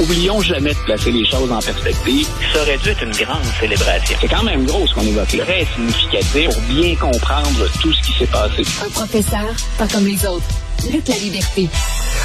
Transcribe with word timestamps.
Oublions 0.00 0.40
jamais 0.40 0.72
de 0.72 0.78
placer 0.84 1.10
les 1.10 1.24
choses 1.26 1.52
en 1.52 1.60
perspective. 1.60 2.26
Ça 2.52 2.62
aurait 2.62 2.78
dû 2.78 2.88
être 2.88 3.02
une 3.02 3.12
grande 3.12 3.44
célébration. 3.60 4.16
C'est 4.20 4.28
quand 4.28 4.42
même 4.42 4.64
gros 4.64 4.86
ce 4.86 4.94
qu'on 4.94 5.02
évoque 5.02 5.32
là. 5.34 5.44
Très 5.44 5.66
significatif 5.74 6.48
pour 6.50 6.62
bien 6.62 6.96
comprendre 6.96 7.68
tout 7.80 7.92
ce 7.92 8.02
qui 8.02 8.18
s'est 8.18 8.26
passé. 8.26 8.62
Un 8.84 8.90
professeur, 8.90 9.54
pas 9.78 9.86
comme 9.88 10.06
les 10.06 10.24
autres. 10.26 10.46
Luc 10.90 11.06
la 11.08 11.16
liberté. 11.16 11.68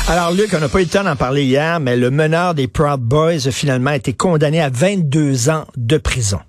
Alors, 0.08 0.32
Luc, 0.32 0.54
on 0.54 0.60
n'a 0.60 0.70
pas 0.70 0.80
eu 0.80 0.84
le 0.84 0.90
temps 0.90 1.04
d'en 1.04 1.16
parler 1.18 1.44
hier, 1.44 1.80
mais 1.80 1.98
le 1.98 2.10
meneur 2.10 2.54
des 2.54 2.68
Proud 2.68 3.02
Boys 3.02 3.48
a 3.48 3.52
finalement 3.52 3.92
été 3.92 4.14
condamné 4.14 4.62
à 4.62 4.70
22 4.70 5.50
ans 5.50 5.66
de 5.76 5.98
prison. 5.98 6.40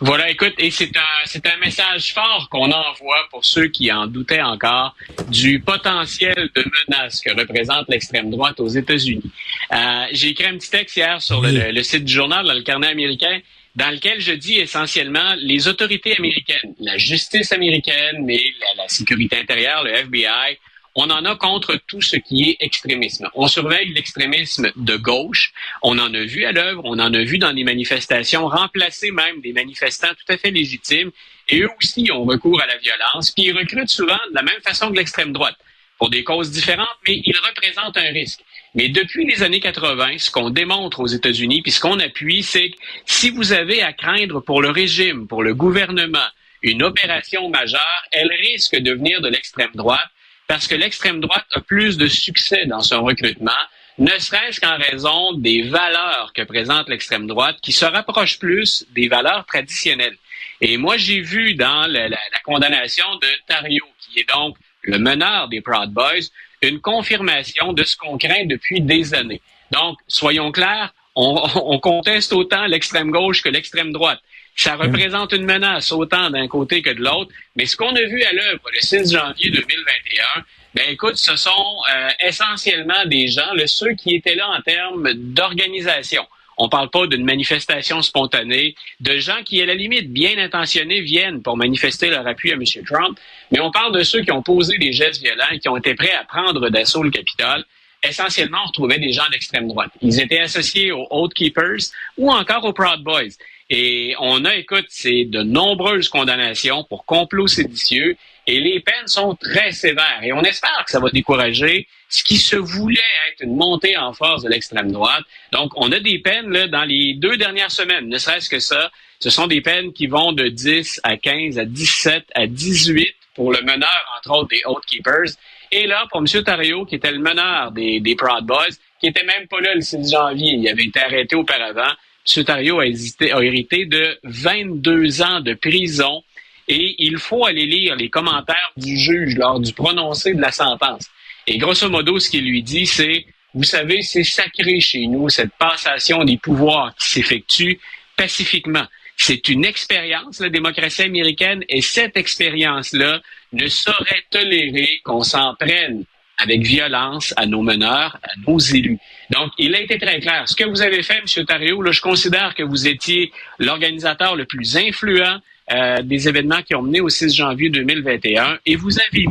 Voilà, 0.00 0.30
écoute, 0.30 0.54
et 0.58 0.70
c'est 0.70 0.96
un, 0.96 1.24
c'est 1.24 1.44
un 1.46 1.56
message 1.56 2.14
fort 2.14 2.48
qu'on 2.50 2.70
envoie 2.70 3.28
pour 3.30 3.44
ceux 3.44 3.66
qui 3.66 3.90
en 3.90 4.06
doutaient 4.06 4.42
encore 4.42 4.94
du 5.28 5.58
potentiel 5.60 6.50
de 6.54 6.64
menace 6.64 7.20
que 7.20 7.34
représente 7.34 7.88
l'extrême 7.88 8.30
droite 8.30 8.60
aux 8.60 8.68
États-Unis. 8.68 9.30
Euh, 9.72 10.06
j'ai 10.12 10.28
écrit 10.28 10.46
un 10.46 10.56
petit 10.56 10.70
texte 10.70 10.96
hier 10.96 11.20
sur 11.20 11.40
le, 11.40 11.72
le, 11.72 11.82
site 11.82 12.04
du 12.04 12.12
journal, 12.12 12.46
dans 12.46 12.54
le 12.54 12.62
carnet 12.62 12.86
américain, 12.86 13.40
dans 13.74 13.90
lequel 13.90 14.20
je 14.20 14.32
dis 14.32 14.58
essentiellement 14.58 15.34
les 15.38 15.66
autorités 15.66 16.16
américaines, 16.16 16.74
la 16.78 16.96
justice 16.96 17.50
américaine, 17.50 18.24
mais 18.24 18.40
la, 18.60 18.82
la 18.84 18.88
sécurité 18.88 19.38
intérieure, 19.38 19.82
le 19.82 19.90
FBI, 19.90 20.58
on 21.00 21.10
en 21.10 21.24
a 21.24 21.36
contre 21.36 21.78
tout 21.86 22.02
ce 22.02 22.16
qui 22.16 22.50
est 22.50 22.56
extrémisme. 22.58 23.28
On 23.34 23.46
surveille 23.46 23.92
l'extrémisme 23.92 24.72
de 24.74 24.96
gauche. 24.96 25.52
On 25.80 25.96
en 25.96 26.12
a 26.12 26.24
vu 26.24 26.44
à 26.44 26.50
l'œuvre, 26.50 26.82
on 26.84 26.98
en 26.98 27.14
a 27.14 27.22
vu 27.22 27.38
dans 27.38 27.52
des 27.52 27.62
manifestations, 27.62 28.48
remplacer 28.48 29.12
même 29.12 29.40
des 29.40 29.52
manifestants 29.52 30.08
tout 30.08 30.32
à 30.32 30.36
fait 30.36 30.50
légitimes. 30.50 31.12
Et 31.48 31.60
eux 31.60 31.70
aussi 31.80 32.10
ont 32.10 32.24
recours 32.24 32.60
à 32.60 32.66
la 32.66 32.78
violence. 32.78 33.30
Puis 33.30 33.44
ils 33.44 33.56
recrutent 33.56 33.90
souvent 33.90 34.18
de 34.30 34.34
la 34.34 34.42
même 34.42 34.60
façon 34.64 34.90
que 34.90 34.96
l'extrême 34.96 35.32
droite, 35.32 35.56
pour 35.98 36.10
des 36.10 36.24
causes 36.24 36.50
différentes, 36.50 36.98
mais 37.06 37.22
ils 37.24 37.38
représentent 37.46 37.96
un 37.96 38.10
risque. 38.12 38.40
Mais 38.74 38.88
depuis 38.88 39.24
les 39.24 39.44
années 39.44 39.60
80, 39.60 40.18
ce 40.18 40.32
qu'on 40.32 40.50
démontre 40.50 40.98
aux 40.98 41.06
États-Unis, 41.06 41.62
puis 41.62 41.70
ce 41.70 41.80
qu'on 41.80 42.00
appuie, 42.00 42.42
c'est 42.42 42.70
que 42.70 42.76
si 43.06 43.30
vous 43.30 43.52
avez 43.52 43.82
à 43.82 43.92
craindre 43.92 44.40
pour 44.40 44.60
le 44.62 44.70
régime, 44.70 45.28
pour 45.28 45.44
le 45.44 45.54
gouvernement, 45.54 46.28
une 46.62 46.82
opération 46.82 47.48
majeure, 47.50 48.02
elle 48.10 48.32
risque 48.32 48.76
de 48.76 48.92
venir 48.92 49.20
de 49.20 49.28
l'extrême 49.28 49.70
droite 49.74 50.10
parce 50.48 50.66
que 50.66 50.74
l'extrême 50.74 51.20
droite 51.20 51.46
a 51.54 51.60
plus 51.60 51.96
de 51.98 52.06
succès 52.06 52.66
dans 52.66 52.80
son 52.80 53.04
recrutement, 53.04 53.52
ne 53.98 54.16
serait-ce 54.18 54.60
qu'en 54.60 54.78
raison 54.78 55.34
des 55.34 55.62
valeurs 55.62 56.32
que 56.34 56.42
présente 56.42 56.88
l'extrême 56.88 57.26
droite, 57.26 57.58
qui 57.62 57.72
se 57.72 57.84
rapprochent 57.84 58.38
plus 58.38 58.86
des 58.90 59.08
valeurs 59.08 59.44
traditionnelles. 59.44 60.16
Et 60.60 60.76
moi, 60.76 60.96
j'ai 60.96 61.20
vu 61.20 61.54
dans 61.54 61.86
la, 61.86 62.08
condamnation 62.44 63.04
de 63.16 63.28
Tario, 63.46 63.84
qui 64.00 64.20
est 64.20 64.28
donc 64.28 64.56
le 64.82 64.98
meneur 64.98 65.48
des 65.48 65.60
Proud 65.60 65.90
Boys, 65.90 66.30
une 66.62 66.80
confirmation 66.80 67.72
de 67.72 67.84
ce 67.84 67.96
qu'on 67.96 68.18
craint 68.18 68.46
depuis 68.46 68.80
des 68.80 69.14
années. 69.14 69.42
Donc, 69.70 69.98
soyons 70.08 70.50
clairs, 70.50 70.94
on, 71.18 71.42
on 71.56 71.78
conteste 71.80 72.32
autant 72.32 72.66
l'extrême 72.66 73.10
gauche 73.10 73.42
que 73.42 73.48
l'extrême 73.48 73.92
droite. 73.92 74.20
Ça 74.54 74.74
représente 74.76 75.32
une 75.32 75.44
menace 75.44 75.92
autant 75.92 76.30
d'un 76.30 76.48
côté 76.48 76.82
que 76.82 76.90
de 76.90 77.00
l'autre. 77.00 77.30
Mais 77.54 77.66
ce 77.66 77.76
qu'on 77.76 77.94
a 77.94 78.02
vu 78.02 78.22
à 78.22 78.32
l'œuvre 78.32 78.62
le 78.72 78.80
6 78.80 79.12
janvier 79.12 79.50
2021, 79.50 80.44
ben 80.74 80.84
écoute, 80.90 81.16
ce 81.16 81.36
sont 81.36 81.76
euh, 81.94 82.08
essentiellement 82.20 83.04
des 83.06 83.28
gens, 83.28 83.52
le, 83.54 83.66
ceux 83.66 83.94
qui 83.94 84.14
étaient 84.14 84.34
là 84.34 84.48
en 84.48 84.60
termes 84.62 85.12
d'organisation. 85.14 86.26
On 86.56 86.68
parle 86.68 86.90
pas 86.90 87.06
d'une 87.06 87.24
manifestation 87.24 88.02
spontanée, 88.02 88.74
de 88.98 89.16
gens 89.18 89.42
qui, 89.44 89.62
à 89.62 89.66
la 89.66 89.74
limite, 89.74 90.12
bien 90.12 90.38
intentionnés, 90.38 91.00
viennent 91.00 91.40
pour 91.40 91.56
manifester 91.56 92.10
leur 92.10 92.26
appui 92.26 92.50
à 92.50 92.54
M. 92.54 92.64
Trump, 92.84 93.16
mais 93.52 93.60
on 93.60 93.70
parle 93.70 93.94
de 93.94 94.02
ceux 94.02 94.22
qui 94.22 94.32
ont 94.32 94.42
posé 94.42 94.76
des 94.78 94.92
gestes 94.92 95.22
violents 95.22 95.50
et 95.52 95.60
qui 95.60 95.68
ont 95.68 95.76
été 95.76 95.94
prêts 95.94 96.14
à 96.14 96.24
prendre 96.24 96.68
d'assaut 96.68 97.04
le 97.04 97.10
Capitole. 97.10 97.64
Essentiellement, 98.02 98.58
on 98.64 98.68
retrouvait 98.68 98.98
des 98.98 99.12
gens 99.12 99.28
d'extrême 99.30 99.68
droite. 99.68 99.90
Ils 100.00 100.20
étaient 100.20 100.40
associés 100.40 100.92
aux 100.92 101.06
Oath 101.10 101.34
Keepers 101.34 101.90
ou 102.16 102.30
encore 102.30 102.64
aux 102.64 102.72
Proud 102.72 103.02
Boys. 103.02 103.34
Et 103.70 104.14
on 104.20 104.44
a, 104.44 104.54
écoute, 104.54 104.86
c'est 104.88 105.24
de 105.24 105.42
nombreuses 105.42 106.08
condamnations 106.08 106.84
pour 106.84 107.04
complot 107.04 107.48
séditieux 107.48 108.16
et 108.46 108.60
les 108.60 108.80
peines 108.80 109.06
sont 109.06 109.34
très 109.34 109.72
sévères. 109.72 110.20
Et 110.22 110.32
on 110.32 110.42
espère 110.42 110.82
que 110.86 110.90
ça 110.90 111.00
va 111.00 111.10
décourager 111.10 111.86
ce 112.08 112.24
qui 112.24 112.38
se 112.38 112.56
voulait 112.56 112.98
être 113.30 113.42
une 113.42 113.56
montée 113.56 113.96
en 113.98 114.14
force 114.14 114.42
de 114.42 114.48
l'extrême 114.48 114.90
droite. 114.90 115.22
Donc, 115.52 115.72
on 115.76 115.92
a 115.92 116.00
des 116.00 116.18
peines 116.18 116.48
là, 116.50 116.66
dans 116.66 116.84
les 116.84 117.12
deux 117.12 117.36
dernières 117.36 117.70
semaines, 117.70 118.08
ne 118.08 118.16
serait-ce 118.16 118.48
que 118.48 118.58
ça. 118.58 118.90
Ce 119.20 119.28
sont 119.28 119.48
des 119.48 119.60
peines 119.60 119.92
qui 119.92 120.06
vont 120.06 120.32
de 120.32 120.48
10 120.48 121.00
à 121.02 121.18
15 121.18 121.58
à 121.58 121.66
17 121.66 122.24
à 122.34 122.46
18 122.46 123.14
pour 123.34 123.52
le 123.52 123.60
meneur, 123.60 124.14
entre 124.16 124.30
autres, 124.38 124.48
des 124.48 124.62
Oath 124.64 124.86
Keepers. 124.86 125.36
Et 125.70 125.86
là, 125.86 126.06
pour 126.10 126.20
M. 126.20 126.42
Tario, 126.44 126.84
qui 126.84 126.94
était 126.94 127.12
le 127.12 127.18
meneur 127.18 127.72
des, 127.72 128.16
Proud 128.16 128.44
Boys, 128.44 128.76
qui 129.00 129.06
était 129.06 129.24
même 129.24 129.46
pas 129.48 129.60
là 129.60 129.74
le 129.74 129.80
6 129.80 130.10
janvier, 130.10 130.54
il 130.54 130.68
avait 130.68 130.84
été 130.84 131.00
arrêté 131.00 131.36
auparavant, 131.36 131.92
M. 132.36 132.44
Tario 132.44 132.80
a, 132.80 132.86
hésité, 132.86 133.32
a 133.32 133.40
hérité 133.42 133.86
de 133.86 134.18
22 134.24 135.22
ans 135.22 135.40
de 135.40 135.54
prison 135.54 136.22
et 136.68 136.96
il 136.98 137.16
faut 137.18 137.46
aller 137.46 137.66
lire 137.66 137.96
les 137.96 138.10
commentaires 138.10 138.72
du 138.76 138.96
juge 138.96 139.36
lors 139.36 139.60
du 139.60 139.72
prononcé 139.72 140.34
de 140.34 140.40
la 140.40 140.52
sentence. 140.52 141.08
Et 141.46 141.56
grosso 141.56 141.88
modo, 141.88 142.18
ce 142.18 142.28
qu'il 142.28 142.44
lui 142.44 142.62
dit, 142.62 142.86
c'est, 142.86 143.24
vous 143.54 143.64
savez, 143.64 144.02
c'est 144.02 144.24
sacré 144.24 144.80
chez 144.80 145.06
nous, 145.06 145.30
cette 145.30 145.52
passation 145.58 146.24
des 146.24 146.36
pouvoirs 146.36 146.94
qui 146.96 147.08
s'effectue 147.08 147.80
pacifiquement. 148.16 148.84
C'est 149.18 149.48
une 149.48 149.64
expérience, 149.64 150.40
la 150.40 150.48
démocratie 150.48 151.02
américaine, 151.02 151.64
et 151.68 151.82
cette 151.82 152.16
expérience-là 152.16 153.20
ne 153.52 153.66
saurait 153.66 154.24
tolérer 154.30 155.00
qu'on 155.04 155.22
s'en 155.22 155.54
prenne 155.56 156.04
avec 156.38 156.62
violence 156.62 157.34
à 157.36 157.46
nos 157.46 157.62
meneurs, 157.62 158.18
à 158.22 158.28
nos 158.46 158.58
élus. 158.58 158.98
Donc, 159.30 159.50
il 159.58 159.74
a 159.74 159.80
été 159.80 159.98
très 159.98 160.20
clair. 160.20 160.44
Ce 160.46 160.54
que 160.54 160.64
vous 160.64 160.80
avez 160.82 161.02
fait, 161.02 161.18
M. 161.18 161.44
Tario, 161.44 161.82
là, 161.82 161.90
je 161.90 162.00
considère 162.00 162.54
que 162.54 162.62
vous 162.62 162.86
étiez 162.86 163.32
l'organisateur 163.58 164.36
le 164.36 164.44
plus 164.44 164.76
influent 164.76 165.40
euh, 165.72 166.00
des 166.02 166.28
événements 166.28 166.62
qui 166.62 166.74
ont 166.76 166.82
mené 166.82 167.00
au 167.00 167.08
6 167.08 167.34
janvier 167.34 167.68
2021 167.70 168.58
et 168.64 168.76
vous 168.76 168.98
avez 169.00 169.26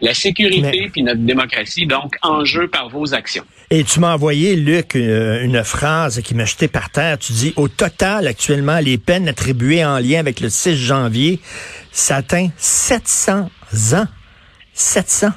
la 0.00 0.14
sécurité 0.14 0.88
puis 0.92 1.02
notre 1.02 1.20
démocratie, 1.20 1.86
donc, 1.86 2.14
en 2.22 2.44
jeu 2.44 2.68
par 2.68 2.88
vos 2.88 3.14
actions. 3.14 3.44
Et 3.70 3.84
tu 3.84 4.00
m'as 4.00 4.14
envoyé, 4.14 4.56
Luc, 4.56 4.94
une, 4.94 5.08
euh, 5.08 5.44
une 5.44 5.62
phrase 5.62 6.20
qui 6.22 6.34
m'a 6.34 6.44
jeté 6.44 6.66
par 6.66 6.90
terre. 6.90 7.18
Tu 7.18 7.32
dis, 7.32 7.52
au 7.56 7.68
total, 7.68 8.26
actuellement, 8.26 8.78
les 8.80 8.98
peines 8.98 9.28
attribuées 9.28 9.84
en 9.84 9.98
lien 9.98 10.18
avec 10.18 10.40
le 10.40 10.48
6 10.48 10.76
janvier, 10.76 11.38
ça 11.92 12.16
atteint 12.16 12.48
700 12.56 13.48
ans. 13.92 14.06
700. 14.72 15.28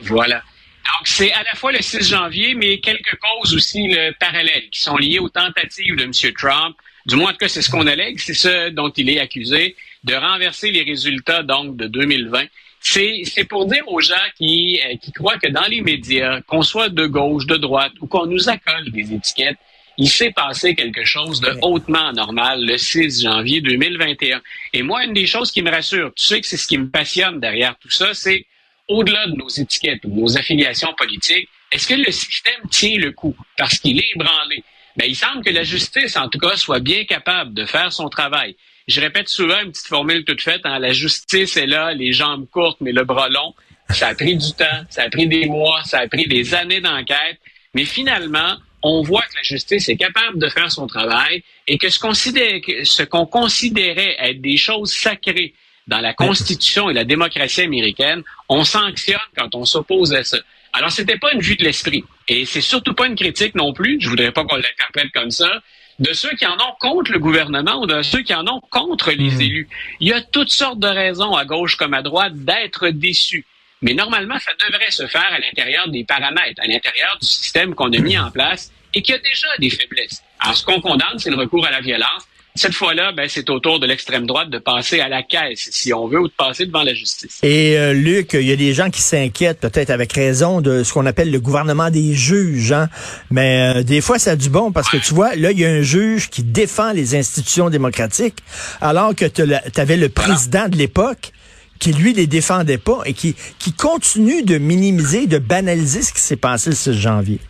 Voilà. 0.00 0.36
Donc, 0.36 1.06
c'est 1.06 1.32
à 1.32 1.42
la 1.42 1.54
fois 1.54 1.72
le 1.72 1.80
6 1.80 2.08
janvier, 2.08 2.54
mais 2.54 2.78
quelques 2.78 3.16
causes 3.16 3.54
aussi 3.54 3.88
le, 3.88 4.12
parallèles 4.18 4.68
qui 4.70 4.80
sont 4.80 4.96
liées 4.96 5.18
aux 5.18 5.28
tentatives 5.28 5.96
de 5.96 6.04
M. 6.04 6.12
Trump. 6.36 6.76
Du 7.06 7.16
moins, 7.16 7.30
en 7.30 7.32
tout 7.32 7.38
cas, 7.38 7.48
c'est 7.48 7.62
ce 7.62 7.70
qu'on 7.70 7.86
allègue, 7.86 8.18
c'est 8.18 8.34
ce 8.34 8.70
dont 8.70 8.90
il 8.90 9.10
est 9.10 9.20
accusé, 9.20 9.76
de 10.04 10.14
renverser 10.14 10.70
les 10.70 10.82
résultats 10.82 11.42
donc 11.42 11.76
de 11.76 11.86
2020. 11.86 12.44
C'est 12.84 13.44
pour 13.48 13.66
dire 13.66 13.82
aux 13.88 14.00
gens 14.00 14.14
qui, 14.36 14.78
euh, 14.84 14.96
qui 15.00 15.10
croient 15.10 15.38
que 15.38 15.48
dans 15.48 15.66
les 15.66 15.80
médias, 15.80 16.42
qu'on 16.42 16.62
soit 16.62 16.90
de 16.90 17.06
gauche, 17.06 17.46
de 17.46 17.56
droite, 17.56 17.92
ou 18.00 18.06
qu'on 18.06 18.26
nous 18.26 18.48
accole 18.48 18.90
des 18.90 19.14
étiquettes, 19.14 19.56
il 19.96 20.08
s'est 20.08 20.32
passé 20.32 20.74
quelque 20.74 21.04
chose 21.04 21.40
de 21.40 21.56
hautement 21.62 22.08
anormal 22.08 22.64
le 22.64 22.76
6 22.76 23.22
janvier 23.22 23.60
2021. 23.60 24.42
Et 24.72 24.82
moi, 24.82 25.04
une 25.04 25.14
des 25.14 25.26
choses 25.26 25.50
qui 25.50 25.62
me 25.62 25.70
rassure, 25.70 26.12
tu 26.14 26.26
sais 26.26 26.40
que 26.40 26.46
c'est 26.46 26.56
ce 26.56 26.66
qui 26.66 26.76
me 26.76 26.90
passionne 26.90 27.40
derrière 27.40 27.76
tout 27.78 27.90
ça, 27.90 28.12
c'est 28.12 28.44
au-delà 28.88 29.28
de 29.28 29.32
nos 29.32 29.48
étiquettes 29.48 30.04
ou 30.04 30.10
de 30.10 30.20
nos 30.20 30.36
affiliations 30.36 30.92
politiques, 30.94 31.48
est-ce 31.72 31.86
que 31.86 31.94
le 31.94 32.10
système 32.10 32.68
tient 32.70 32.98
le 32.98 33.12
coup? 33.12 33.34
Parce 33.56 33.78
qu'il 33.78 33.98
est 33.98 34.10
ébranlé? 34.14 34.62
Ben, 34.96 35.06
il 35.08 35.16
semble 35.16 35.42
que 35.42 35.50
la 35.50 35.64
justice, 35.64 36.16
en 36.16 36.28
tout 36.28 36.38
cas, 36.38 36.56
soit 36.56 36.80
bien 36.80 37.04
capable 37.04 37.54
de 37.54 37.64
faire 37.64 37.92
son 37.92 38.08
travail. 38.08 38.56
Je 38.86 39.00
répète 39.00 39.28
souvent 39.28 39.60
une 39.62 39.70
petite 39.70 39.86
formule 39.86 40.24
toute 40.24 40.42
faite, 40.42 40.60
hein, 40.64 40.78
la 40.78 40.92
justice 40.92 41.56
est 41.56 41.66
là, 41.66 41.92
les 41.94 42.12
jambes 42.12 42.46
courtes, 42.50 42.78
mais 42.80 42.92
le 42.92 43.04
bras 43.04 43.28
long. 43.28 43.54
Ça 43.90 44.08
a 44.08 44.14
pris 44.14 44.36
du 44.36 44.52
temps, 44.52 44.84
ça 44.90 45.02
a 45.04 45.08
pris 45.08 45.26
des 45.26 45.46
mois, 45.46 45.82
ça 45.84 46.00
a 46.00 46.08
pris 46.08 46.26
des 46.26 46.54
années 46.54 46.80
d'enquête, 46.80 47.38
mais 47.74 47.84
finalement, 47.84 48.56
on 48.82 49.02
voit 49.02 49.22
que 49.22 49.36
la 49.36 49.42
justice 49.42 49.88
est 49.88 49.96
capable 49.96 50.38
de 50.38 50.48
faire 50.48 50.70
son 50.70 50.86
travail 50.86 51.42
et 51.66 51.78
que 51.78 51.88
ce 51.88 53.02
qu'on 53.04 53.26
considérait 53.26 54.16
être 54.18 54.40
des 54.42 54.58
choses 54.58 54.92
sacrées 54.92 55.54
dans 55.86 56.00
la 56.00 56.12
Constitution 56.12 56.90
et 56.90 56.94
la 56.94 57.04
démocratie 57.04 57.62
américaine, 57.62 58.22
on 58.48 58.64
sanctionne 58.64 59.18
quand 59.36 59.54
on 59.54 59.64
s'oppose 59.64 60.12
à 60.14 60.24
ça. 60.24 60.38
Alors, 60.74 60.90
c'était 60.90 61.18
pas 61.18 61.32
une 61.32 61.40
vue 61.40 61.56
de 61.56 61.64
l'esprit. 61.64 62.04
Et 62.28 62.44
c'est 62.44 62.60
surtout 62.60 62.94
pas 62.94 63.06
une 63.06 63.16
critique 63.16 63.54
non 63.54 63.72
plus, 63.72 63.98
je 64.00 64.08
voudrais 64.08 64.32
pas 64.32 64.44
qu'on 64.44 64.56
l'interprète 64.56 65.10
comme 65.14 65.30
ça, 65.30 65.62
de 65.98 66.12
ceux 66.12 66.34
qui 66.36 66.46
en 66.46 66.54
ont 66.54 66.74
contre 66.80 67.12
le 67.12 67.18
gouvernement 67.18 67.80
ou 67.80 67.86
de 67.86 68.02
ceux 68.02 68.22
qui 68.22 68.34
en 68.34 68.46
ont 68.46 68.60
contre 68.70 69.10
les 69.12 69.30
mmh. 69.30 69.40
élus. 69.40 69.68
Il 70.00 70.08
y 70.08 70.12
a 70.12 70.20
toutes 70.20 70.50
sortes 70.50 70.78
de 70.78 70.88
raisons, 70.88 71.34
à 71.34 71.44
gauche 71.44 71.76
comme 71.76 71.94
à 71.94 72.02
droite, 72.02 72.34
d'être 72.34 72.88
déçus. 72.88 73.44
Mais 73.82 73.94
normalement, 73.94 74.38
ça 74.38 74.52
devrait 74.66 74.90
se 74.90 75.06
faire 75.06 75.30
à 75.30 75.38
l'intérieur 75.38 75.88
des 75.88 76.04
paramètres, 76.04 76.60
à 76.62 76.66
l'intérieur 76.66 77.18
du 77.20 77.26
système 77.26 77.74
qu'on 77.74 77.92
a 77.92 77.98
mis 77.98 78.18
en 78.18 78.30
place 78.30 78.72
et 78.94 79.02
qui 79.02 79.12
a 79.12 79.18
déjà 79.18 79.48
des 79.58 79.70
faiblesses. 79.70 80.22
Alors, 80.40 80.56
ce 80.56 80.64
qu'on 80.64 80.80
condamne, 80.80 81.18
c'est 81.18 81.30
le 81.30 81.36
recours 81.36 81.66
à 81.66 81.70
la 81.70 81.80
violence 81.80 82.26
Cette 82.56 82.74
fois-là, 82.74 83.10
ben, 83.10 83.28
c'est 83.28 83.50
au 83.50 83.58
tour 83.58 83.80
de 83.80 83.86
l'extrême 83.86 84.26
droite 84.26 84.48
de 84.48 84.58
passer 84.58 85.00
à 85.00 85.08
la 85.08 85.24
caisse, 85.24 85.68
si 85.72 85.92
on 85.92 86.06
veut, 86.06 86.20
ou 86.20 86.28
de 86.28 86.32
passer 86.32 86.66
devant 86.66 86.84
la 86.84 86.94
justice. 86.94 87.40
Et 87.42 87.76
euh, 87.76 87.92
Luc, 87.92 88.34
il 88.34 88.46
y 88.46 88.52
a 88.52 88.56
des 88.56 88.72
gens 88.72 88.90
qui 88.90 89.00
s'inquiètent, 89.00 89.58
peut-être 89.58 89.90
avec 89.90 90.12
raison, 90.12 90.60
de 90.60 90.84
ce 90.84 90.92
qu'on 90.92 91.04
appelle 91.04 91.32
le 91.32 91.40
gouvernement 91.40 91.90
des 91.90 92.14
juges. 92.14 92.70
Hein? 92.70 92.88
Mais 93.32 93.74
euh, 93.78 93.82
des 93.82 94.00
fois, 94.00 94.20
ça 94.20 94.32
a 94.32 94.36
du 94.36 94.50
bon 94.50 94.70
parce 94.70 94.88
que 94.88 94.98
tu 94.98 95.14
vois, 95.14 95.34
là, 95.34 95.50
il 95.50 95.58
y 95.58 95.64
a 95.64 95.68
un 95.68 95.82
juge 95.82 96.30
qui 96.30 96.44
défend 96.44 96.92
les 96.92 97.16
institutions 97.16 97.70
démocratiques, 97.70 98.38
alors 98.80 99.16
que 99.16 99.24
tu 99.24 99.42
avais 99.80 99.96
le 99.96 100.08
président 100.08 100.68
de 100.68 100.76
l'époque 100.76 101.32
qui, 101.80 101.92
lui, 101.92 102.12
les 102.12 102.28
défendait 102.28 102.78
pas 102.78 103.00
et 103.04 103.14
qui, 103.14 103.34
qui 103.58 103.72
continue 103.72 104.44
de 104.44 104.58
minimiser, 104.58 105.26
de 105.26 105.38
banaliser 105.38 106.02
ce 106.02 106.12
qui 106.12 106.20
s'est 106.20 106.36
passé 106.36 106.70
le 106.70 106.76
6 106.76 106.92
janvier. 106.92 107.40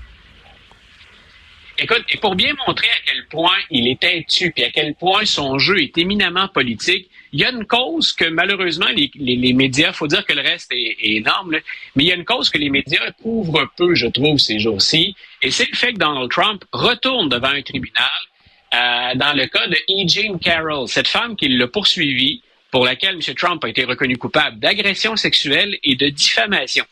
Écoute, 1.76 2.04
et 2.08 2.18
pour 2.18 2.36
bien 2.36 2.52
montrer 2.66 2.86
à 2.86 3.00
quel 3.04 3.26
point 3.26 3.56
il 3.70 3.88
est 3.88 3.98
têtu, 3.98 4.52
puis 4.52 4.62
à 4.62 4.70
quel 4.70 4.94
point 4.94 5.24
son 5.24 5.58
jeu 5.58 5.82
est 5.82 5.98
éminemment 5.98 6.46
politique, 6.46 7.10
il 7.32 7.40
y 7.40 7.44
a 7.44 7.50
une 7.50 7.66
cause 7.66 8.12
que 8.12 8.26
malheureusement 8.26 8.86
les, 8.94 9.10
les, 9.16 9.34
les 9.34 9.52
médias, 9.52 9.92
faut 9.92 10.06
dire 10.06 10.24
que 10.24 10.32
le 10.34 10.42
reste 10.42 10.70
est, 10.72 10.96
énorme, 11.00 11.58
mais 11.96 12.04
il 12.04 12.06
y 12.06 12.12
a 12.12 12.14
une 12.14 12.24
cause 12.24 12.48
que 12.48 12.58
les 12.58 12.70
médias 12.70 13.10
couvrent 13.20 13.68
peu, 13.76 13.94
je 13.96 14.06
trouve, 14.06 14.38
ces 14.38 14.60
jours-ci, 14.60 15.16
et 15.42 15.50
c'est 15.50 15.68
le 15.68 15.76
fait 15.76 15.92
que 15.92 15.98
Donald 15.98 16.30
Trump 16.30 16.64
retourne 16.70 17.28
devant 17.28 17.48
un 17.48 17.62
tribunal 17.62 18.04
euh, 18.74 19.14
dans 19.16 19.32
le 19.36 19.46
cas 19.46 19.66
de 19.66 19.74
E. 19.74 20.08
Jean 20.08 20.38
Carroll, 20.38 20.88
cette 20.88 21.08
femme 21.08 21.34
qui 21.34 21.48
l'a 21.48 21.66
poursuivi, 21.66 22.40
pour 22.70 22.84
laquelle 22.84 23.16
M. 23.16 23.34
Trump 23.34 23.64
a 23.64 23.68
été 23.68 23.84
reconnu 23.84 24.16
coupable 24.16 24.58
d'agression 24.58 25.16
sexuelle 25.16 25.76
et 25.82 25.96
de 25.96 26.08
diffamation. 26.08 26.84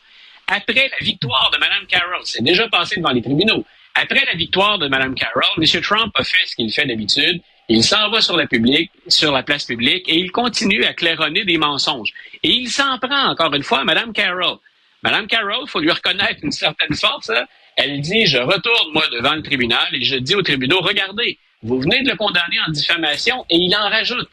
Après 0.47 0.89
la 0.89 1.05
victoire 1.05 1.51
de 1.51 1.57
Mme 1.57 1.85
Carroll, 1.87 2.21
c'est 2.25 2.43
déjà 2.43 2.67
passé 2.67 2.97
devant 2.97 3.11
les 3.11 3.21
tribunaux. 3.21 3.65
Après 3.95 4.23
la 4.25 4.33
victoire 4.33 4.79
de 4.79 4.87
Mme 4.87 5.15
Carroll, 5.15 5.43
M. 5.57 5.81
Trump 5.81 6.11
a 6.15 6.23
fait 6.23 6.45
ce 6.45 6.55
qu'il 6.55 6.71
fait 6.71 6.85
d'habitude. 6.85 7.41
Il 7.69 7.83
s'en 7.83 8.09
va 8.09 8.21
sur 8.21 8.35
la, 8.35 8.47
publique, 8.47 8.91
sur 9.07 9.31
la 9.31 9.43
place 9.43 9.65
publique 9.65 10.07
et 10.09 10.15
il 10.15 10.31
continue 10.31 10.83
à 10.83 10.93
claironner 10.93 11.45
des 11.45 11.57
mensonges. 11.57 12.11
Et 12.43 12.49
il 12.49 12.69
s'en 12.69 12.97
prend 12.99 13.29
encore 13.29 13.53
une 13.53 13.63
fois 13.63 13.79
à 13.79 13.83
Mme 13.83 14.11
Carroll. 14.13 14.57
Mme 15.03 15.27
Carroll, 15.27 15.67
faut 15.67 15.79
lui 15.79 15.91
reconnaître 15.91 16.39
une 16.43 16.51
certaine 16.51 16.93
force. 16.95 17.29
Hein. 17.29 17.45
Elle 17.75 18.01
dit, 18.01 18.25
je 18.25 18.37
retourne 18.37 18.91
moi 18.93 19.03
devant 19.11 19.35
le 19.35 19.41
tribunal 19.41 19.87
et 19.93 20.03
je 20.03 20.15
dis 20.15 20.35
au 20.35 20.41
tribunal, 20.41 20.79
regardez, 20.81 21.37
vous 21.61 21.79
venez 21.79 22.03
de 22.03 22.09
le 22.09 22.15
condamner 22.15 22.57
en 22.67 22.71
diffamation 22.71 23.45
et 23.49 23.57
il 23.57 23.75
en 23.75 23.89
rajoute. 23.89 24.29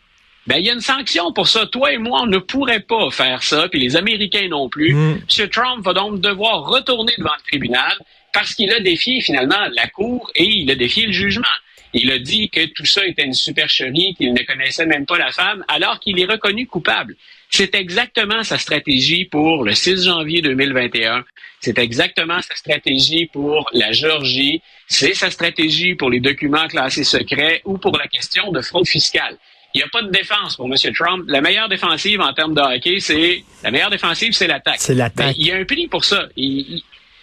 Ben, 0.46 0.56
il 0.56 0.66
y 0.66 0.70
a 0.70 0.72
une 0.72 0.80
sanction 0.80 1.32
pour 1.32 1.48
ça. 1.48 1.66
Toi 1.66 1.92
et 1.92 1.98
moi, 1.98 2.22
on 2.22 2.26
ne 2.26 2.38
pourrait 2.38 2.80
pas 2.80 3.10
faire 3.10 3.42
ça, 3.42 3.68
puis 3.68 3.78
les 3.78 3.96
Américains 3.96 4.48
non 4.48 4.68
plus. 4.68 4.94
Mm. 4.94 5.20
M. 5.38 5.48
Trump 5.48 5.84
va 5.84 5.92
donc 5.92 6.20
devoir 6.20 6.64
retourner 6.64 7.12
devant 7.18 7.34
le 7.36 7.48
tribunal 7.48 7.92
parce 8.32 8.54
qu'il 8.54 8.72
a 8.72 8.80
défié 8.80 9.20
finalement 9.20 9.66
la 9.72 9.88
Cour 9.88 10.30
et 10.34 10.44
il 10.44 10.70
a 10.70 10.74
défié 10.74 11.06
le 11.06 11.12
jugement. 11.12 11.46
Il 11.92 12.10
a 12.12 12.18
dit 12.18 12.48
que 12.50 12.66
tout 12.66 12.86
ça 12.86 13.04
était 13.04 13.24
une 13.24 13.34
supercherie, 13.34 14.14
qu'il 14.14 14.32
ne 14.32 14.42
connaissait 14.44 14.86
même 14.86 15.06
pas 15.06 15.18
la 15.18 15.32
femme, 15.32 15.64
alors 15.66 15.98
qu'il 15.98 16.20
est 16.20 16.24
reconnu 16.24 16.66
coupable. 16.66 17.16
C'est 17.50 17.74
exactement 17.74 18.44
sa 18.44 18.58
stratégie 18.58 19.24
pour 19.24 19.64
le 19.64 19.74
6 19.74 20.04
janvier 20.04 20.40
2021. 20.40 21.24
C'est 21.60 21.78
exactement 21.78 22.40
sa 22.42 22.54
stratégie 22.54 23.26
pour 23.26 23.68
la 23.72 23.90
Géorgie. 23.90 24.62
C'est 24.86 25.14
sa 25.14 25.30
stratégie 25.30 25.96
pour 25.96 26.10
les 26.10 26.20
documents 26.20 26.68
classés 26.68 27.02
secrets 27.02 27.60
ou 27.64 27.76
pour 27.76 27.98
la 27.98 28.06
question 28.06 28.52
de 28.52 28.60
fraude 28.60 28.86
fiscale. 28.86 29.36
Il 29.74 29.78
n'y 29.78 29.82
a 29.84 29.88
pas 29.88 30.02
de 30.02 30.10
défense 30.10 30.56
pour 30.56 30.66
M. 30.66 30.74
Trump. 30.94 31.24
La 31.28 31.40
meilleure 31.40 31.68
défensive 31.68 32.20
en 32.20 32.32
termes 32.32 32.54
de 32.54 32.60
hockey, 32.60 32.98
c'est 32.98 33.44
la 33.62 33.70
meilleure 33.70 33.90
défensive, 33.90 34.32
c'est 34.32 34.48
l'attaque. 34.48 34.78
C'est 34.80 34.94
l'attaque. 34.94 35.36
Il 35.38 35.46
y 35.46 35.52
a 35.52 35.56
un 35.56 35.64
prix 35.64 35.86
pour 35.86 36.04
ça. 36.04 36.28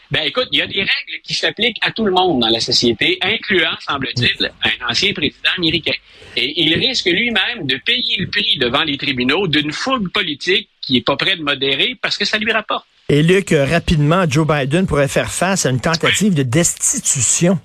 Ben 0.09 0.23
écoute, 0.23 0.47
il 0.51 0.59
y 0.59 0.61
a 0.61 0.67
des 0.67 0.79
règles 0.79 1.21
qui 1.23 1.33
s'appliquent 1.33 1.77
à 1.81 1.91
tout 1.91 2.05
le 2.05 2.11
monde 2.11 2.39
dans 2.39 2.47
la 2.47 2.59
société, 2.59 3.17
incluant, 3.21 3.75
semble-t-il, 3.85 4.51
un 4.63 4.89
ancien 4.89 5.13
président 5.13 5.49
américain. 5.57 5.93
Et 6.35 6.61
il 6.61 6.73
risque 6.75 7.05
lui-même 7.05 7.65
de 7.65 7.75
payer 7.77 8.17
le 8.19 8.27
prix 8.27 8.57
devant 8.57 8.83
les 8.83 8.97
tribunaux 8.97 9.47
d'une 9.47 9.71
fougue 9.71 10.09
politique 10.11 10.69
qui 10.81 10.97
est 10.97 11.01
pas 11.01 11.17
prêt 11.17 11.35
de 11.35 11.43
modérer 11.43 11.97
parce 12.01 12.17
que 12.17 12.25
ça 12.25 12.37
lui 12.37 12.51
rapporte. 12.51 12.85
Et 13.09 13.23
Luc, 13.23 13.51
rapidement, 13.51 14.25
Joe 14.29 14.45
Biden 14.47 14.85
pourrait 14.85 15.07
faire 15.07 15.31
face 15.31 15.65
à 15.65 15.69
une 15.69 15.79
tentative 15.79 16.33
de 16.33 16.43
destitution. 16.43 17.59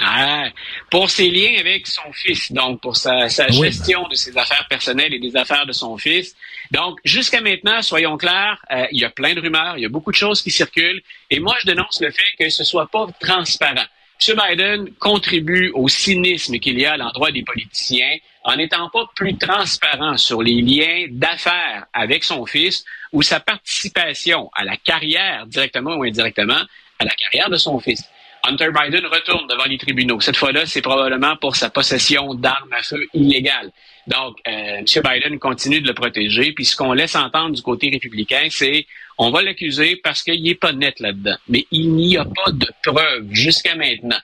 Ah, 0.00 0.50
pour 0.90 1.08
ses 1.08 1.30
liens 1.30 1.58
avec 1.58 1.86
son 1.86 2.12
fils, 2.12 2.52
donc 2.52 2.82
pour 2.82 2.96
sa, 2.96 3.28
gestion 3.28 4.06
de 4.08 4.14
ses 4.14 4.36
affaires 4.36 4.66
personnelles 4.68 5.14
et 5.14 5.18
des 5.18 5.34
affaires 5.36 5.64
de 5.64 5.72
son 5.72 5.96
fils. 5.96 6.36
Donc, 6.70 6.98
jusqu'à 7.04 7.40
maintenant, 7.40 7.80
soyons 7.80 8.18
clairs, 8.18 8.62
euh, 8.70 8.86
il 8.92 9.00
y 9.00 9.04
a 9.04 9.10
plein 9.10 9.34
de 9.34 9.40
rumeurs, 9.40 9.78
il 9.78 9.82
y 9.82 9.86
a 9.86 9.88
beaucoup 9.88 10.10
de 10.10 10.16
choses 10.16 10.42
qui 10.42 10.50
circulent, 10.50 11.02
et 11.30 11.40
moi, 11.40 11.56
je 11.60 11.66
dénonce 11.66 12.00
le 12.02 12.10
fait 12.10 12.36
que 12.38 12.50
ce 12.50 12.62
soit 12.62 12.90
pas 12.90 13.06
transparent. 13.20 13.86
M. 14.26 14.36
Biden 14.36 14.94
contribue 14.98 15.70
au 15.74 15.88
cynisme 15.88 16.58
qu'il 16.58 16.78
y 16.78 16.86
a 16.86 16.92
à 16.92 16.96
l'endroit 16.96 17.30
des 17.30 17.42
politiciens 17.42 18.16
en 18.44 18.56
n'étant 18.56 18.88
pas 18.90 19.10
plus 19.14 19.36
transparent 19.36 20.16
sur 20.16 20.42
les 20.42 20.62
liens 20.62 21.06
d'affaires 21.10 21.86
avec 21.92 22.22
son 22.24 22.46
fils 22.46 22.84
ou 23.12 23.22
sa 23.22 23.40
participation 23.40 24.50
à 24.54 24.64
la 24.64 24.76
carrière, 24.76 25.46
directement 25.46 25.96
ou 25.96 26.04
indirectement, 26.04 26.62
à 26.98 27.04
la 27.04 27.10
carrière 27.10 27.50
de 27.50 27.56
son 27.56 27.78
fils. 27.80 28.04
Hunter 28.46 28.68
Biden 28.70 29.04
retourne 29.06 29.46
devant 29.48 29.64
les 29.64 29.78
tribunaux. 29.78 30.20
Cette 30.20 30.36
fois-là, 30.36 30.66
c'est 30.66 30.82
probablement 30.82 31.36
pour 31.36 31.56
sa 31.56 31.70
possession 31.70 32.34
d'armes 32.34 32.72
à 32.72 32.82
feu 32.82 33.06
illégales. 33.14 33.70
Donc, 34.06 34.36
euh, 34.46 34.78
M. 34.78 34.84
Biden 34.84 35.38
continue 35.38 35.80
de 35.80 35.86
le 35.88 35.94
protéger. 35.94 36.52
Puis 36.52 36.64
ce 36.64 36.76
qu'on 36.76 36.92
laisse 36.92 37.16
entendre 37.16 37.54
du 37.54 37.62
côté 37.62 37.90
républicain, 37.90 38.46
c'est 38.50 38.86
on 39.18 39.30
va 39.30 39.42
l'accuser 39.42 39.96
parce 39.96 40.22
qu'il 40.22 40.42
n'est 40.42 40.54
pas 40.54 40.72
net 40.72 41.00
là-dedans. 41.00 41.36
Mais 41.48 41.66
il 41.70 41.92
n'y 41.92 42.16
a 42.16 42.24
pas 42.24 42.52
de 42.52 42.68
preuves 42.82 43.26
jusqu'à 43.32 43.74
maintenant. 43.74 44.18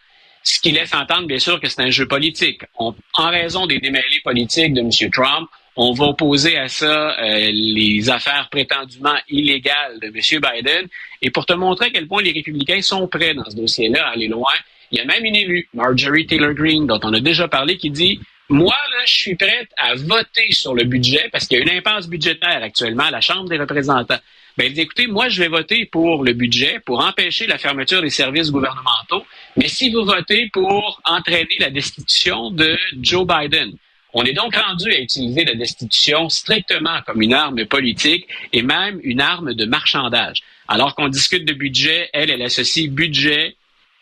Ce 0.45 0.61
qui 0.61 0.73
laisse 0.73 0.93
entendre, 0.95 1.27
bien 1.27 1.39
sûr, 1.39 1.61
que 1.61 1.69
c'est 1.69 1.83
un 1.83 1.91
jeu 1.91 2.07
politique. 2.07 2.63
en 2.79 2.95
raison 3.31 3.67
des 3.67 3.79
démêlés 3.79 4.21
politiques 4.25 4.75
de 4.75 4.81
M. 4.81 5.11
Trump, 5.11 5.49
on 5.77 5.93
va 5.93 6.07
opposer 6.07 6.57
à 6.59 6.69
ça 6.69 7.19
euh, 7.19 7.51
les 7.53 8.11
affaires 8.11 8.49
prétendument 8.51 9.17
illégales 9.29 9.99
de 10.01 10.07
M. 10.07 10.41
Biden. 10.41 10.89
Et 11.23 11.31
pour 11.31 11.47
te 11.47 11.53
montrer 11.53 11.87
à 11.87 11.91
quel 11.91 12.07
point 12.07 12.23
les 12.23 12.33
républicains 12.33 12.83
sont 12.83 13.09
prêts 13.09 13.35
dans 13.35 13.49
ce 13.49 13.57
dossier-là 13.57 14.07
à 14.07 14.11
aller 14.11 14.29
loin, 14.29 14.53
il 14.91 14.99
y 14.99 15.01
a 15.01 15.05
même 15.05 15.25
une 15.25 15.37
élue, 15.37 15.69
Marjorie 15.73 16.27
Taylor 16.27 16.53
Greene, 16.53 16.87
dont 16.87 17.01
on 17.03 17.15
a 17.15 17.21
déjà 17.21 17.49
parlé, 17.49 17.79
qui 17.79 17.91
dit 17.91 18.21
moi, 18.49 18.75
là, 18.91 19.05
je 19.07 19.13
suis 19.13 19.35
prête 19.35 19.71
à 19.79 19.95
voter 19.95 20.53
sur 20.53 20.75
le 20.75 20.85
budget 20.85 21.31
parce 21.33 21.47
qu'il 21.47 21.59
y 21.59 21.61
a 21.63 21.65
une 21.65 21.79
impasse 21.79 22.07
budgétaire 22.07 22.63
actuellement 22.63 23.05
à 23.05 23.11
la 23.11 23.23
Chambre 23.23 23.49
des 23.49 23.57
représentants. 23.57 24.19
Ben, 24.59 24.71
elle 24.71 24.79
écoutez, 24.79 25.07
moi, 25.07 25.31
je 25.31 25.43
vais 25.43 25.49
voter 25.49 25.87
pour 25.87 26.23
le 26.23 26.35
budget, 26.35 26.79
pour 26.85 27.03
empêcher 27.03 27.47
la 27.47 27.57
fermeture 27.57 28.03
des 28.03 28.11
services 28.11 28.51
gouvernementaux, 28.51 29.25
mais 29.57 29.69
si 29.69 29.91
vous 29.91 30.05
votez 30.05 30.51
pour 30.53 31.01
entraîner 31.07 31.57
la 31.59 31.71
destitution 31.71 32.51
de 32.51 32.77
Joe 33.01 33.27
Biden, 33.27 33.73
on 34.13 34.25
est 34.25 34.33
donc 34.33 34.55
rendu 34.55 34.93
à 34.93 35.01
utiliser 35.01 35.45
la 35.45 35.55
destitution 35.55 36.29
strictement 36.29 37.01
comme 37.07 37.23
une 37.23 37.33
arme 37.33 37.65
politique 37.67 38.27
et 38.53 38.63
même 38.63 39.01
une 39.03 39.21
arme 39.21 39.55
de 39.55 39.65
marchandage. 39.65 40.43
Alors 40.69 40.95
qu'on 40.95 41.09
discute 41.09 41.45
de 41.47 41.55
budget, 41.55 42.11
elle, 42.13 42.31
elle 42.31 42.43
associe 42.43 42.91
budget 42.91 43.57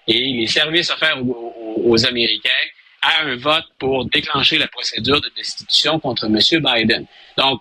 et 0.09 0.33
les 0.33 0.47
services 0.47 0.91
offerts 0.91 1.19
aux, 1.85 2.07
Américains 2.07 2.51
à 3.03 3.25
un 3.25 3.37
vote 3.37 3.65
pour 3.79 4.05
déclencher 4.07 4.59
la 4.59 4.69
procédure 4.69 5.21
de 5.21 5.31
destitution 5.37 5.99
contre 5.99 6.27
M. 6.27 6.39
Biden. 6.63 7.07
Donc, 7.39 7.61